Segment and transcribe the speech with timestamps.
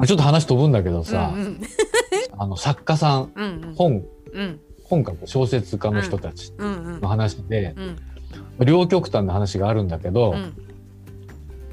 [0.00, 1.60] まあちょっと話飛ぶんだけどさ、うんうん。
[2.38, 3.74] あの作家さんうんうん。
[3.76, 4.60] 本うん。
[4.84, 7.00] 本書く小説家の人たちうんうん。
[7.02, 7.74] の話で、
[8.58, 8.64] うん。
[8.66, 10.54] 両極端な話があるんだけど、うん。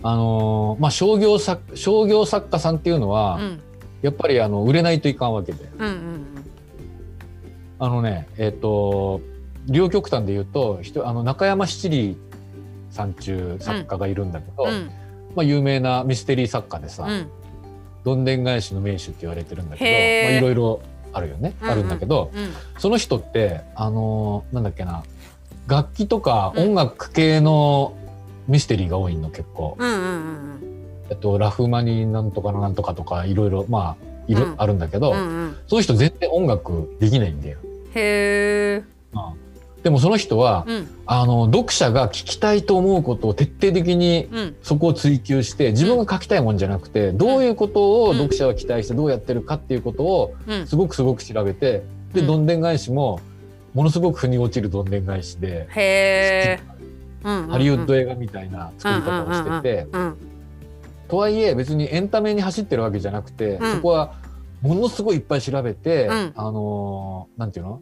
[0.04, 3.60] あのーまあ商業作商業作家さんっていうのは、うん。
[4.02, 5.60] やっぱりあの売れないといかんわけで。
[5.80, 6.26] うんうん
[7.80, 9.22] あのねえっ、と
[9.68, 12.18] 両極端で言うと人あの中山七里
[12.90, 14.90] さん中作家がいるんだけど、うん。
[15.36, 17.30] まあ、有名なミステリー作家でさ、うん
[18.04, 20.82] どんでん返しの名手って言われてるんだけどいろいろ
[21.14, 22.54] あるよね、うんあるんだけどうん。
[22.78, 25.04] その人ってあのーなんだっけな
[25.68, 26.64] 楽器とかうん。
[26.70, 27.98] 音楽系の
[28.48, 30.64] ミステリーが多いの結構、うんうんうん
[31.10, 34.56] えっと、ラフマニなんとかのなんとかとかいろいろまあいろ、うん。
[34.58, 35.58] あるんだけど、うんうん。
[35.68, 37.58] その人全然音楽できないんだよ。
[37.96, 38.84] へえ
[39.88, 40.88] でもその人は、うん。
[41.06, 44.56] あの読者が聞きたいと思うことを徹底的にうん。
[44.62, 50.68] そこを追求して自分が書きたいもんじゃなくてどういうことを読者は期待してどうやってるかっていうことをうん。
[50.68, 52.28] すごくすごく調べてでうん。
[52.28, 53.22] どんでん返しも
[53.74, 55.70] ものすごく腑に落ちるどんでん返しで
[57.24, 60.18] うんハリウッド映画みたいな作り方をしててうん。
[61.08, 63.76] とはいえ別にエンタメに走ってるわけじゃなくてうん。
[63.78, 64.16] そこは
[64.62, 66.34] ものすごいいっぱい調べてうん。
[66.36, 67.80] あのーなんていうの？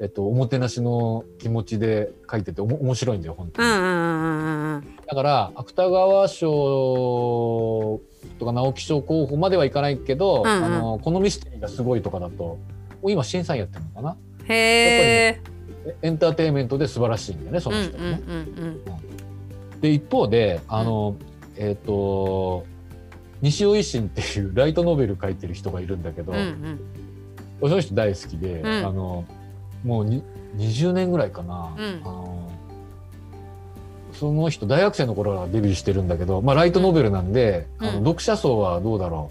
[0.00, 3.68] えっと、おもてなしの気持ちで書いてておも面白いんだよ本当に。
[3.68, 8.00] うんうんうんうんだから芥川賞
[8.38, 10.64] とか直木賞候補まではいかないけど、うんうん。
[10.64, 12.58] あのこのミステリーがすごいとかだと
[13.04, 14.16] 今審査員やってるのかな。
[14.48, 15.40] へえ
[15.86, 18.22] えエンターテインメントで素晴らしいんだよねそうんうんの人はね。
[18.26, 18.30] う
[19.76, 19.80] ん。
[19.80, 21.16] で一方であの、
[21.56, 22.64] えっ、と
[23.42, 26.80] 西尾維新っていうライトノベル書いてる人がいるんだけど、うんうん。
[27.60, 28.66] その人大好きで、ん。
[28.66, 29.24] あの
[29.84, 30.22] もうに
[30.56, 32.00] 20年ぐらいかな、うん。
[32.02, 32.50] あの
[34.12, 37.88] その人大学生の頃からデビューしてるんだけど、まあ、ライトノベルなんで、うん。
[37.88, 39.30] あの読者層はどうだろ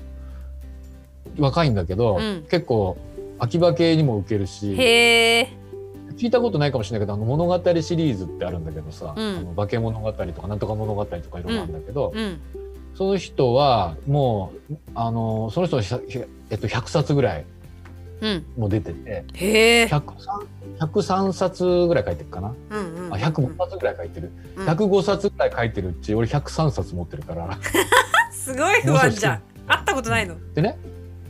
[1.38, 1.42] う。
[1.42, 2.46] 若いんだけど、うん。
[2.50, 2.98] 結構
[3.40, 4.74] 秋葉系にも受けるし
[6.18, 9.38] 聞いたことないかもしれないけどあの物語シリーズってあるんだけどさ、うん。
[9.38, 12.40] あの化け物語とかなんとか物語とかいろいろあるんだけど、うん。
[12.96, 17.46] その人はもうあのその人はひゃひゃえっと、100冊ぐらいうん
[18.58, 19.86] も出ててへえ。
[19.86, 20.04] 103,
[20.80, 23.14] 103冊ぐらい書いてるかな、うんうん。
[23.14, 24.66] あ105冊ぐらい書いてる、うん。
[24.66, 27.58] 105冊ぐらい書いてるうち俺103冊持ってるから。
[28.32, 29.42] すごい不安じゃん。
[29.68, 30.36] 会ったことないの？
[30.54, 30.78] でね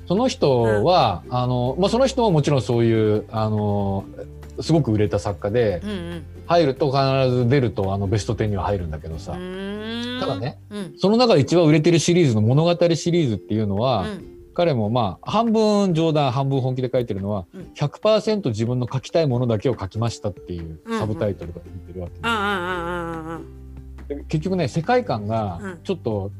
[0.07, 4.03] その人は、あのまあ、その人ももちろんそういうあの
[4.59, 6.23] すごく売れた作家でうんうん。
[6.45, 9.37] 入ると必ず出るとあのベスト10には入るんだけどさ、た
[10.27, 10.93] だねうん。
[10.97, 17.61] その中で一番売れてるシリーズの物語シリーズっていうのは、うん彼もまあ半分冗談半分本気で書いてるのは、うん。
[17.75, 23.63] 100%自分の書きたいものだけを書きましたっていうサブタイトルが出てるわけ、うんうんうんうんうん
[24.07, 25.79] で結局ね世界観がうん。
[25.83, 26.31] ちょっと、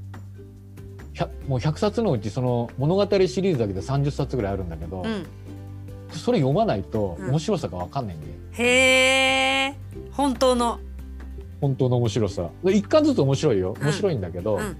[1.13, 5.25] 100もう100冊のうちその物語シリーズだけで30冊ぐらいあるんだけど、うん。
[6.09, 7.29] それ読まないとうん。
[7.29, 9.75] 面白さが分かんないんで、へえ。
[10.11, 10.79] 本当の。
[11.61, 12.49] 本当の面白さ。
[12.63, 13.75] で一巻ずつ面白いよ。
[13.81, 14.77] 面白いんだけど、うん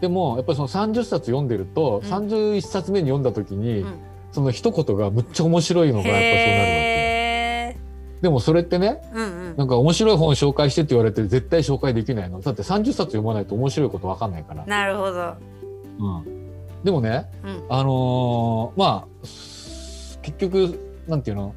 [0.00, 2.10] でもやっぱりその30冊読んでると、うん。
[2.10, 3.94] 31冊目に読んだ時に、うん。
[4.32, 7.78] その一言がむっちゃ面白いのがやっぱそうなるわけ。
[8.20, 9.56] でもそれってねうんうん。
[9.56, 12.40] なんか面白い本紹介してって言われて絶対紹介できないの。
[12.40, 15.34] だって30冊読まないと面白いこと分かんないから、なるほど。
[15.98, 16.50] うん、
[16.82, 17.64] でもねうん。
[17.68, 21.54] あのーまあす結局なんていうの？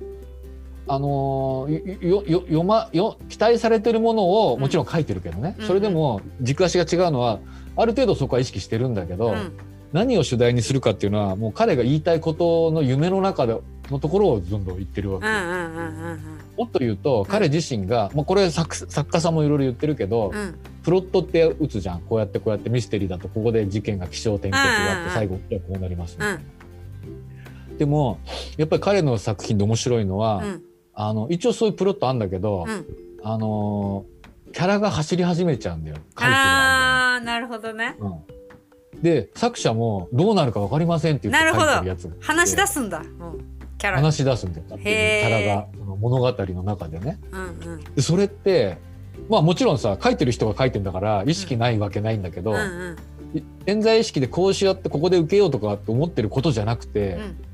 [0.88, 7.40] あのーよよ読まよ期待されてるものをもちろん書いてるけどね、うんそれでも軸足が違うのは
[7.76, 9.52] ある程度そこは意識してるんだけど、うん
[9.94, 13.58] 何を主題にするかっていうのはもう彼が言いたいことの夢の中で
[13.90, 15.26] のところをどんどん言ってるわけ、
[16.58, 26.40] もっと言うと彼自身が、まあ、これ作作家さんもいろいろ言ってるけど、うんプロットって打つじゃんこうやってこうやってミステリーだとここで事件が起承転結があって最後じゃあこうなります、うん
[27.78, 28.20] でも
[28.58, 30.64] やっぱり彼の作品で面白いのは、うん
[31.00, 32.86] あの一応そういうプロットあるんだけど、うん。
[33.24, 34.06] あの
[34.52, 35.98] キャラが走り始めちゃうんだよ。
[36.16, 37.96] ああなるほどね。
[38.00, 39.02] にうん。
[39.04, 43.06] で作者もどうなるか分かりませんって言って書いてるやつ話し出すんだ、うん、
[43.78, 44.66] キャラ話し出すんだよ。
[44.70, 45.68] キャラが
[46.00, 47.20] 物語の中でね。
[47.32, 47.84] うんうん。
[47.94, 48.80] でそれって
[49.30, 52.96] まあもちろんさ書いてる人が書いてんだから意識ないわけないんだけど、うんうん。
[53.68, 57.47] 潜在意識でこうしようってここで受けようとかって思ってることじゃなくて、うん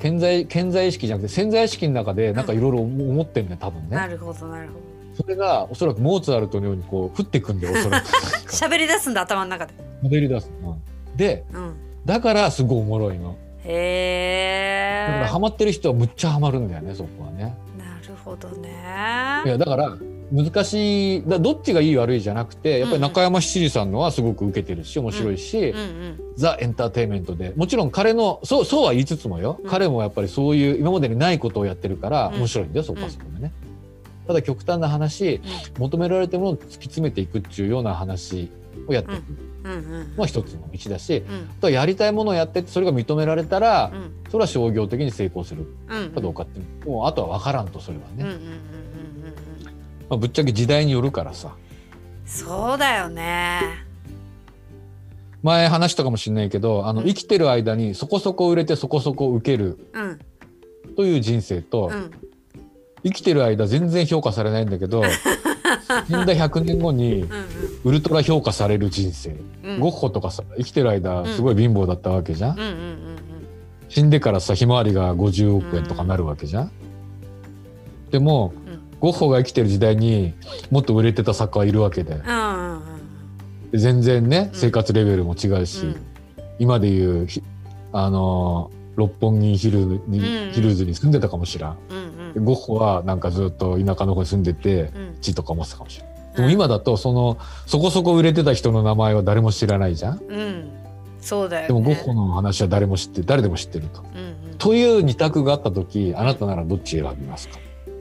[0.00, 3.96] 潜在潜在意識じゃなくて潜在意識の中でなんかいろいろ思ってんね多分ね。
[3.96, 4.80] なるほどなるほど
[5.22, 8.06] それがおそらくモーツァルトのようにこう降ってくんだよ おそらく。
[8.52, 10.78] 喋り出すんだ頭の中で滑り出すの。
[11.16, 11.74] でうん
[12.06, 13.36] だからすごいおもろいの。
[13.62, 17.54] へえだからハマってる人はむっちゃハマるんだよねそこはね。
[17.78, 18.70] なるほどね
[19.44, 19.94] いやだから
[20.32, 29.70] 難しいだどっちがいい悪いじゃなくてやっぱり中山七里さんのはすごく受けてるし面白いし、うんうんザ・エンターテインメントでもちろん彼のそうそうは言いつつもよ、うん。
[29.70, 32.34] 彼もやっぱりそういう今までにないことをやってるからうん。
[32.36, 33.52] 面白いんだよ、そこはそこでね。
[34.26, 35.42] ただ極端な話
[35.78, 38.50] 求められてるものを突き詰めていくっていうような話
[38.86, 39.22] をやっていく
[39.64, 41.34] うんうんのは一つの道だし、うん。
[41.34, 44.12] あとはやりたいものをやってそれが認められたら、うん。
[44.30, 48.56] それは商業的に成功するうんかどうかってもうあとは分からんとそれはね、うんうんうんうんうんう
[48.86, 48.89] ん
[50.10, 51.54] まあ、ぶっちゃけ時代によるからさ。
[52.26, 53.60] そうだよね。
[55.42, 57.06] 前話したかもしれないけどあのうん。
[57.06, 59.78] 生きてる間にそこそこ売れてそこそこ受ける。
[59.94, 60.18] うん。
[60.96, 62.10] という人生と、うん。
[63.02, 65.02] 生きてる間全然評価されないんだけど
[66.06, 67.28] 死んだ100年後にうん
[67.84, 69.70] ウルトラ評価される人生、うん。
[69.74, 73.00] うんゴッホとかさ生きてる間すごい貧乏だったわけじゃん、うんうんうん
[73.88, 76.70] 死んでからさひまわりが50億円とかなるわけじゃん、
[78.12, 78.59] でもうん
[79.00, 80.34] ゴッホが生きてる時代に
[80.70, 82.14] もっと売れてた作家はいるわけで。
[82.14, 82.80] うんうんうん
[83.72, 84.58] で全然ねうん。
[84.58, 85.96] 生活レベルも違うし、うん。
[86.58, 87.42] 今でいうひ
[87.92, 91.78] あのー六本木ヒルに、うんヒルズに住んでたかもしらん。
[91.90, 95.20] うんでゴッホはなんかずっと田舎の方に住んでてうん。
[95.20, 100.18] 地とか持ってたかもしれないでも今だとそのそこそこ売れてた人の名前は誰も知らないじゃん。
[100.18, 100.70] うん。
[101.20, 101.68] そうだよね。
[101.68, 104.02] でもゴッホの話は誰も知って誰でも知ってると。
[104.02, 104.04] う
[104.46, 104.58] んうん。
[104.58, 107.58] という二択があった時あなたならどっち選びますか？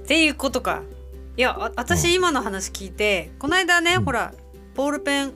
[0.10, 0.82] っていうことか。
[1.38, 4.06] いやあ私今の話聞いて、この間ね、うん。
[4.06, 4.34] ほら
[4.74, 5.34] ボールペン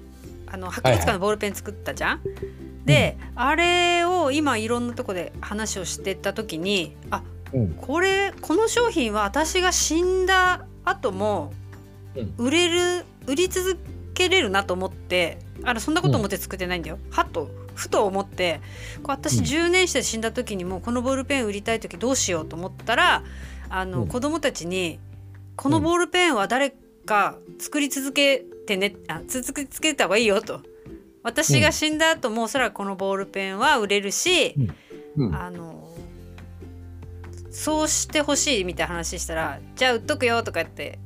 [0.48, 2.22] あの博物館のボールペン作ったじゃん、
[2.84, 7.22] で、あれを今いろんなとこで話をしてた時にあ
[7.54, 7.74] うん。
[7.76, 11.54] これこの商品は私が死んだ後も
[12.16, 12.34] うん。
[12.40, 13.78] 売れる売り続
[14.16, 16.98] けれるなと思ってあのそんなこと思って作ってないんだよ。
[17.12, 18.60] はっとふと思って
[19.04, 19.44] こう私うん。
[19.44, 23.22] 10年して死んだ時にもうこのボールペン売りたい時どうしようと思ったら
[23.74, 24.08] あの、うん。
[24.08, 25.00] 子供たちに
[25.58, 26.76] 「このボールペンは誰
[27.06, 30.62] か作り続けてねあ続け続けた方がいいよ」と。
[31.24, 34.56] 私が死んだ後もおそらくこのボールペンは売れるし、
[35.18, 35.36] うん。
[35.36, 35.90] あの
[37.50, 41.00] そうしてほしいみたいな話したら「じゃあ売っとくよ」とか言って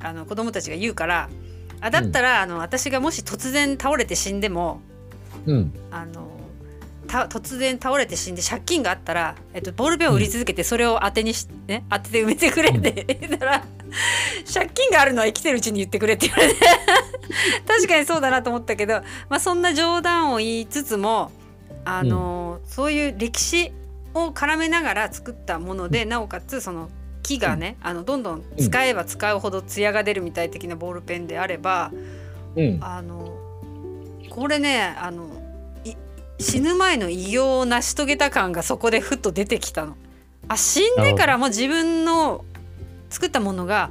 [0.00, 1.28] あの子供たちが言うから
[1.80, 4.80] あだったら、あの私がもし突然倒れて死んでも
[5.46, 5.72] うん。
[5.90, 6.43] あのた
[7.22, 13.64] 突然倒れて死んで借金があったら、えっと、ボールペンを売り続けてそれを当てにし、ね、当てて埋めてくれって言ったら
[14.52, 16.60] 借金があるのは生きてるうちに言ってくれって言われて。
[17.66, 21.32] 確かにそうだなと思ったけど、まあ、そんな冗談を言いつつも
[21.84, 23.72] あの、そういう歴史
[24.14, 26.90] を絡めながら作ったもので、なおかつその
[27.22, 31.92] 木がね、あのどんどん使えば使うほど艶が出るみたい的なボールペンであれば、
[32.56, 32.78] うん。
[32.82, 33.38] あの
[34.30, 35.28] これねあのい
[36.38, 39.96] 死ぬ前の偉業を成し遂げた感がそこでふっと出てきたの。
[40.48, 42.44] あ死んでからも自分の
[43.08, 43.90] 作ったものが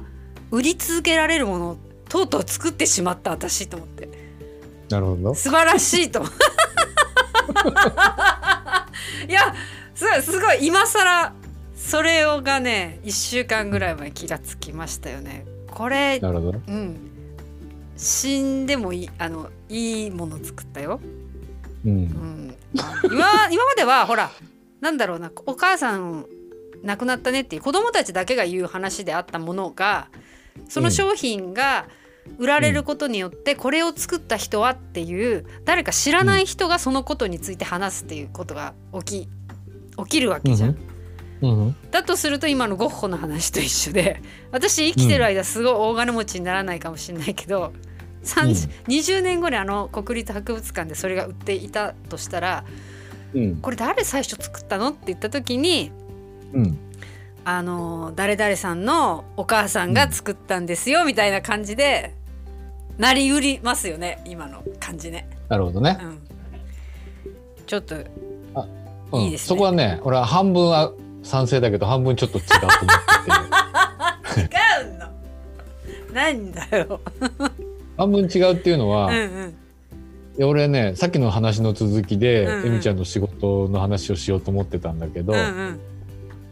[0.50, 1.76] 売り続けられるものを
[2.08, 4.08] とうとう作ってしまった私と思って
[4.88, 6.22] なるほど素晴らしいと
[9.28, 9.54] いや
[9.94, 11.32] すごいすごい今更
[11.74, 15.44] それをがね1週間ぐらい前に気がつきましたよね。
[15.70, 17.10] これなるほどうん
[17.96, 21.00] 死んでもいいあのいいもの作ったよ。
[21.84, 21.96] ううん。
[21.96, 22.56] ん、
[23.04, 24.30] 今今まではほら
[24.80, 26.26] なんだろうなお母さん
[26.82, 30.08] 亡くなったねっていう子供たちだけが言う話であったものが
[30.68, 31.86] その商品が
[32.38, 38.74] 売られることによってこれを作った人はっていう誰か知らない人がそのことについて話すっていうことが
[39.04, 39.28] 起き
[39.96, 40.70] 起きるわけじゃん。
[41.42, 41.76] うんうん。
[41.90, 47.93] だとすると今のゴッホの話と一緒で私生きてる間すごい大金持ちにならないかもしれないけど、30
[48.24, 52.64] 20年後にあの国立博物館でそれが売っていたとしたら
[53.34, 53.56] うん。
[53.56, 55.92] これ誰最初作ったのって言った時に
[56.52, 56.78] うん。
[57.44, 62.14] あの誰々さんのお母さんが作ったんですよみたいな感じで
[62.96, 65.28] なりうりますよね今の感じね。
[65.48, 65.98] なるほどね。
[66.00, 66.18] う、ん、
[67.66, 67.96] ちょっと
[69.12, 69.20] うん。
[69.22, 69.46] いいですね。
[69.48, 74.54] そこはね俺は半分は賛成だけど半分ちょっと違うと思ってて。
[74.54, 75.04] 違うの。
[76.14, 77.00] なんだよ。
[77.96, 79.54] 半分違うっていうのは、いうんうん。
[80.36, 82.66] や俺ねさっきの話の続きで、うんうん。
[82.66, 85.80] えみちゃんの仕事の話をしようと思ってたんだけど、うんうん。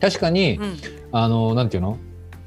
[0.00, 0.76] 確かに、うん。
[1.12, 1.99] あのなんていうの？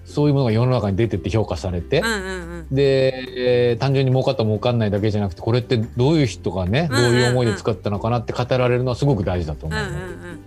[0.06, 2.76] そういうものが世の中に出てって評価されて、うんうんうん。
[2.76, 7.12] で、えー単純に儲かった儲かんないだけじゃなくてこれってどういう人がね、うんうんうん。
[7.12, 10.40] どういう思いで使ったのかなって語られるのはすごく大事だと思う、うんうん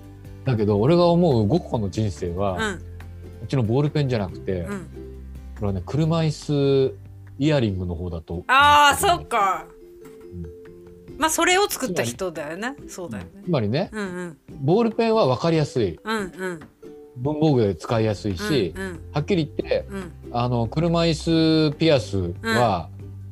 [0.44, 2.62] だけど俺が思うゴッホの人生は、うん。
[2.62, 2.82] うん
[3.40, 4.86] うちのボールペンじゃなくて、こうん。
[5.60, 6.30] れはね車椅
[6.90, 6.94] 子
[7.38, 8.44] イヤリングの方だと。
[8.48, 9.66] ああそっか。
[11.18, 12.76] まあそれを作った人だよね。
[12.86, 13.30] そうだよね。
[13.44, 14.38] つまりねうんうん。
[14.60, 15.98] ボールペンは分かりやすい。
[16.02, 16.60] うんうん。
[17.16, 20.12] 文房具で使いやすいし、うんはっきり言ってうん。
[20.32, 22.88] あの車椅子ピアスは、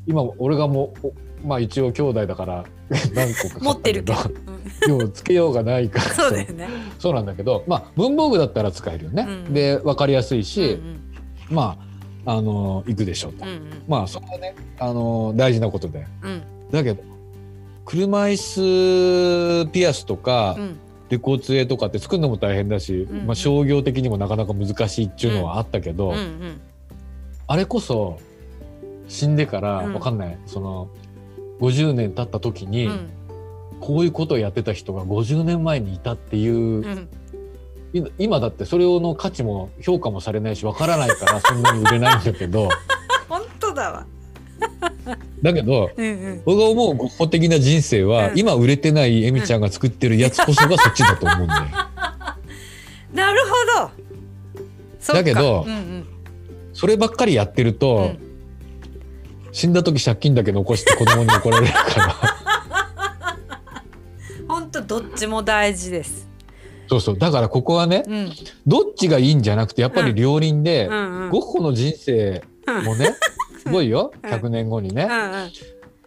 [0.07, 2.65] 今俺がもうおまあ一応兄弟だから
[3.15, 6.69] 何個か持ってるけど、う んでもつけようがないから そうだよね。
[6.99, 9.27] そうなんだけどまあ文房具だったら使えるよね。
[9.47, 10.81] うんで分かりやすいし、
[11.51, 11.55] うん。
[11.55, 11.87] まあ
[12.27, 13.45] あの行くでしょうと。
[13.45, 13.83] うんうん。
[13.89, 16.07] まあそこはねあの大事なことで。
[16.23, 16.43] うん。
[16.71, 17.03] だけど
[17.85, 20.79] 車椅子ピアスとか、うん。
[21.09, 26.61] レコーツエとかって作るのも大変だし、うんまあ、商業的にもなかなか難しいっていうのはあったけど、うんうん。
[27.47, 28.19] あれこそ
[29.07, 29.95] 死んでからうん。
[29.95, 30.89] わかんない、その
[31.61, 33.11] 50年経った時に、うん。
[33.81, 37.07] こういうことをやってた人が50年前にいたっていう、
[38.19, 42.69] 今だってそれの価値も評価もされないしわからないから そんなに売れないんだけど
[43.29, 44.07] 本当だわ。
[45.43, 51.65] だけどうんうん僕が思うゴッホ的な人生は、うん今売れてないエミちゃんが作ってるやつこそがそっちだと思うんだよ。
[53.15, 53.41] なる
[53.79, 53.91] ほ
[55.09, 55.13] ど。
[55.15, 56.07] だけどうんうん
[56.73, 58.27] そればっかりやってると、うん
[59.53, 62.15] 死んだ時借金だけ残して子供に怒られるから
[64.47, 66.26] 本当どっちも大事です。
[66.89, 67.19] そうそう。
[67.19, 68.33] だからここはねうん。
[68.67, 71.31] どっちがいいんじゃなくてやっぱり両輪で、うんうん。
[71.31, 72.43] ゴッホの人生
[72.85, 73.15] もね
[73.63, 74.13] すごいよ。
[74.23, 74.31] うん。
[74.31, 75.51] 100年後にね、うんうん。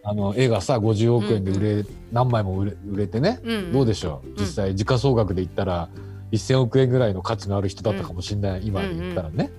[0.01, 4.39] あの絵がさ50億円で売れ、何枚も売れ売れてね、うんどうでしょう？
[4.39, 5.89] 実際時価総額で言ったら
[6.31, 9.51] 1,000億円ぐらいの価値のある人だったかもしれない、今で言ったらね、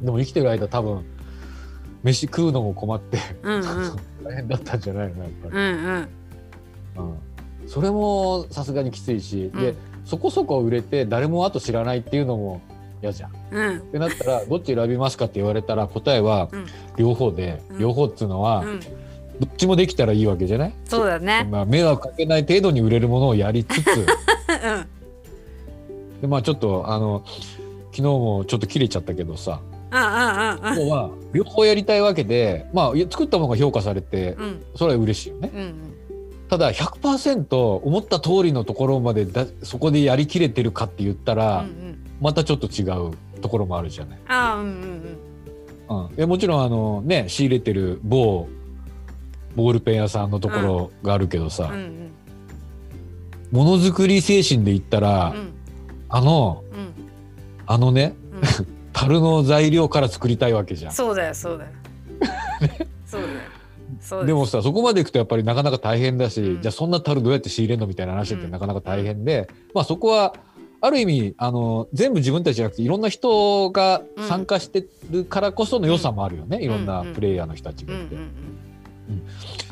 [0.00, 1.04] でも生きてる間多分
[2.02, 3.62] 飯食うのも困ってうんうん。
[4.22, 6.08] 大変だったんじゃないのやっぱり、うんうん。
[7.10, 7.68] うん。
[7.68, 12.60] それもさすがにきついし、でうんそこそこ売れて誰も後知らないっていうのも
[13.02, 13.30] 嫌じゃん。
[13.50, 13.78] うん。
[13.78, 16.66] ってなったらどっち選びますかって言われたら答えはうん。
[16.96, 17.78] 両方で、うん。
[17.78, 18.80] 両方っつうのは、うん。
[18.80, 18.86] ど
[19.46, 20.74] っちもできたらいいわけじゃない？
[20.84, 21.48] そうだね。
[21.50, 23.88] まあ、迷惑かけない程度に売れるものをやりつつ。
[23.98, 24.04] うん。
[26.20, 27.22] でまあちょっとあの
[27.90, 29.60] 昨日もちょっと切れちゃったけどさ。
[29.90, 34.62] うんうんうん要は両方やりたいわけでまあ作ったものが評価されてうん。
[34.76, 35.50] それは嬉しいよね。
[35.54, 35.74] うん
[36.48, 44.18] ただ100%思った通りのところまでだそこでやりきれてるかって言ったうんうら、んまたちょっと違うところもあるじゃない。
[44.28, 45.18] あーうん
[45.88, 48.48] うんうん、いやもちろんあのね仕入れてる某
[49.54, 52.10] ボールペン屋さんのところがあるけどさ、うんうん
[53.52, 55.52] ものづくり精神で言ったら、うん
[56.08, 56.92] あのうん
[57.66, 60.92] あのねうん 樽の材料から作りたいわけじゃん。
[60.92, 61.70] そうだよそうだよ。
[62.20, 62.78] そうだよ。
[62.78, 62.93] そうす
[64.26, 66.62] でもさそこまでいくとやっぱりなかなか大変だし、うん。
[66.62, 68.50] じゃあそんな樽どうやって仕入れるのみたいな話ってうん。
[68.50, 70.34] なかなか大変で、まあそこは
[70.80, 78.30] ある意味あの全部自分たちじゃなくていろんな人が参加してるからこその良さもあるよね、いろんなプレイヤーの人たちがいて、うんうん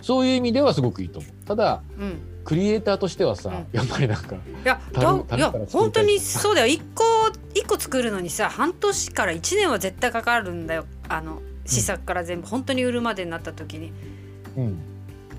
[0.03, 1.47] そういう意味ではすごくいいと思う。
[1.47, 2.03] ただうん。
[2.03, 2.21] うん。
[2.45, 3.67] クリエイターとしてはさ、うん。
[3.73, 5.01] やっぱりなんかいやい
[5.39, 6.67] や本当にそうだよ。
[6.67, 7.05] 一個
[7.55, 10.85] 一個作るのにさ半年から一年は絶対かかるんだよ。
[11.09, 13.93] あの試作から全部、本当に売るまでになった時に
[14.57, 14.79] うん。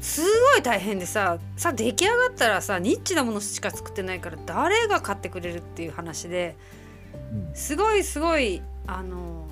[0.01, 6.55] すごい大変でささ出来上がったらさニッチなものしか作ってないから誰が買ってくれるっていう話で
[7.32, 7.55] うん。
[7.55, 9.48] すごいすごいあの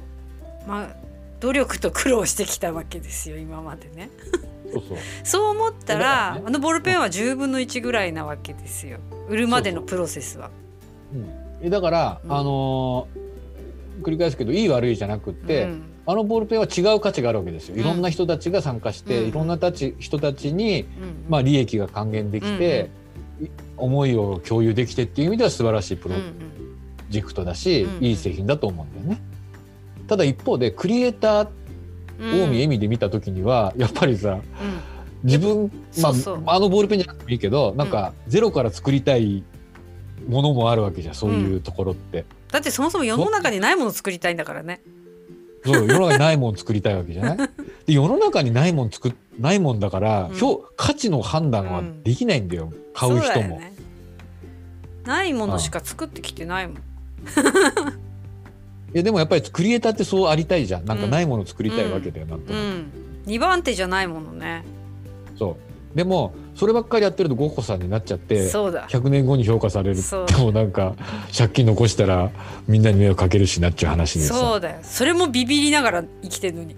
[0.67, 0.95] まあ
[1.39, 4.09] 努力と苦労してきたわけですよ今までね。
[4.71, 4.97] そうそう。
[5.23, 6.43] そう思っただら、ね。
[6.45, 8.99] あのボールペンは10分の1ぐらいなわけですよ。
[9.27, 10.51] 売るまでのプロセスは。
[11.13, 11.29] うん。
[11.63, 12.31] えだから、うん。
[12.31, 13.21] あのー
[14.01, 17.77] 繰り返すけどいい悪いじゃなくって、うんあのボールペンは違う価値があるわけですよ。
[17.77, 19.29] いろんな人たちが参加して、うん。
[19.29, 20.87] いろんなたち人たちに、うん
[21.29, 22.89] まあ、利益が還元できて、
[23.41, 26.15] い思いを共有できてっていう意味では素晴らしいプロ
[27.09, 29.21] ジェクトだし、うんいい製品だと思うんだよね。
[30.07, 31.47] ただ一方でクリエイター
[32.19, 34.41] うん近江恵美で見た時にはやっぱりさうん。
[35.23, 39.43] 自分、まあ、あのボールペンじゃなくてもいいけどなんかゼロから作りたい
[40.27, 42.25] ものもあるわけじゃんそういうところって。
[42.51, 44.81] だってそもそも世の中にないものを作りたいんだからね。
[45.63, 47.49] そう世の中にないもん作りたいわけじゃない？
[47.85, 50.35] で世の中にないもん作っないもんだから、うん。
[50.35, 53.59] 評価値の判断はできないんだよ、買う人も。
[53.59, 53.73] ね。
[55.05, 56.77] ないものしか作ってきてないもん。
[56.77, 56.79] い
[58.93, 60.85] やでもやっぱりクリエイターってそうありたいじゃん。
[60.85, 61.09] なんかうん。
[61.11, 62.61] ないもの作りたいわけだよ、なんとなく。
[62.61, 62.91] うん。
[63.25, 64.63] 二番手じゃないものね。
[65.37, 65.55] そう
[65.95, 68.87] でもそればっかりやってるとゴッホさんになっちゃってそうだ。
[68.87, 70.01] 100年後に評価されるで
[70.37, 70.95] もなんか
[71.35, 72.29] 借金残したら
[72.67, 74.79] みんなに迷惑かけるしなっちゃう話でそさうだよ。
[74.83, 76.75] それもビビりながら生きてるのに。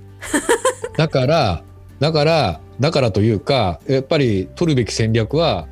[0.97, 1.63] だから
[1.99, 5.67] だからだからというかやっぱり取るべき戦略は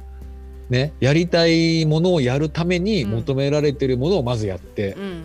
[0.70, 5.22] ねやりたいものをやるために求められてるものをまずやって、うんうん。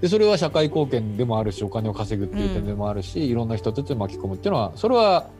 [0.00, 5.39] でそれは社会貢献でもあるしお金を稼ぐっていう点でもあるし、いろんな人たちを巻き込むっていうのはそれはうん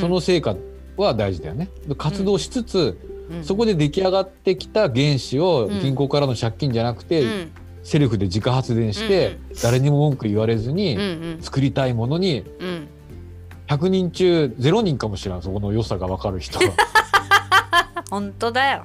[0.00, 0.56] その成果
[0.96, 1.68] は大事だよね。
[1.86, 2.98] で活動しつつ、
[3.30, 3.44] うん。
[3.44, 5.80] そこで出来上がってきた原資をうん。
[5.80, 7.52] 銀行からの借金じゃなくて、うん。
[7.82, 10.98] セルフで自家発電して、誰にも文句言われずに
[11.40, 12.88] 作りたいものにうん。
[13.68, 16.72] 100人中0人かもしれんそこの良さが分かる人は。
[18.10, 18.84] 本当だよ